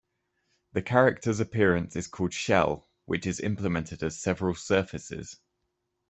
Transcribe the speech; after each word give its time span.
The 0.73 0.81
character's 0.81 1.39
appearance 1.39 1.95
is 1.95 2.07
called 2.07 2.33
"shell", 2.33 2.89
which 3.05 3.27
is 3.27 3.39
implemented 3.39 4.01
as 4.01 4.19
several 4.19 4.55
"surfaces". 4.55 5.37